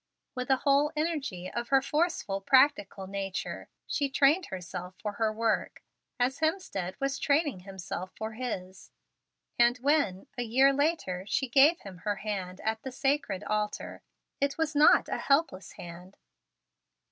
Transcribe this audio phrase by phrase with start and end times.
[0.33, 5.83] With the whole energy of her forceful, practical nature, she trained herself for her work,
[6.19, 8.89] as Hemstead was training himself for his.
[9.59, 14.01] And when, a year later, she gave him her hand at the sacred altar,
[14.39, 16.17] it was not a helpless hand.